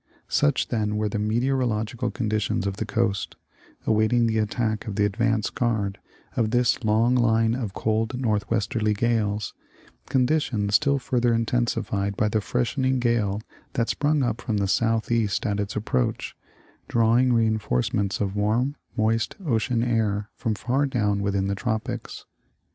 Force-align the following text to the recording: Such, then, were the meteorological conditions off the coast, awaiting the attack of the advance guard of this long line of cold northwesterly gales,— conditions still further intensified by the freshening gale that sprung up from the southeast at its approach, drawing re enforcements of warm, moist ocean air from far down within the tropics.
Such, 0.29 0.69
then, 0.69 0.95
were 0.97 1.09
the 1.09 1.19
meteorological 1.19 2.09
conditions 2.09 2.65
off 2.65 2.77
the 2.77 2.87
coast, 2.87 3.35
awaiting 3.85 4.25
the 4.25 4.39
attack 4.39 4.87
of 4.87 4.95
the 4.95 5.05
advance 5.05 5.51
guard 5.51 5.99
of 6.35 6.49
this 6.49 6.83
long 6.83 7.13
line 7.13 7.53
of 7.53 7.75
cold 7.75 8.19
northwesterly 8.19 8.95
gales,— 8.95 9.53
conditions 10.07 10.73
still 10.73 10.97
further 10.97 11.35
intensified 11.35 12.17
by 12.17 12.29
the 12.29 12.41
freshening 12.41 12.97
gale 12.97 13.41
that 13.73 13.89
sprung 13.89 14.23
up 14.23 14.41
from 14.41 14.57
the 14.57 14.67
southeast 14.67 15.45
at 15.45 15.59
its 15.59 15.75
approach, 15.75 16.35
drawing 16.87 17.31
re 17.31 17.45
enforcements 17.45 18.19
of 18.19 18.35
warm, 18.35 18.77
moist 18.97 19.35
ocean 19.45 19.83
air 19.83 20.31
from 20.33 20.55
far 20.55 20.87
down 20.87 21.21
within 21.21 21.45
the 21.45 21.53
tropics. 21.53 22.25